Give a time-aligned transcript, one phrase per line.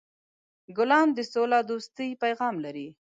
[0.77, 2.87] ګلان د سولهدوستۍ پیغام لري.